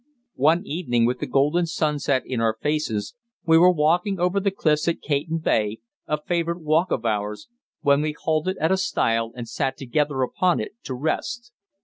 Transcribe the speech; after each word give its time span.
One 0.41 0.65
evening, 0.65 1.05
with 1.05 1.19
the 1.19 1.27
golden 1.27 1.67
sunset 1.67 2.23
in 2.25 2.41
our 2.41 2.57
faces, 2.59 3.13
we 3.45 3.59
were 3.59 3.69
walking 3.71 4.19
over 4.19 4.39
the 4.39 4.49
cliffs 4.49 4.85
to 4.85 4.95
Cayton 4.95 5.37
Bay, 5.37 5.77
a 6.07 6.19
favourite 6.19 6.61
walk 6.61 6.89
of 6.89 7.05
ours, 7.05 7.47
when 7.81 8.01
we 8.01 8.13
halted 8.13 8.57
at 8.57 8.71
a 8.71 8.77
stile, 8.77 9.31
and 9.35 9.47
sat 9.47 9.77
together 9.77 10.23
upon 10.23 10.59
it 10.59 10.71
to 10.85 10.95
rest. 10.95 11.51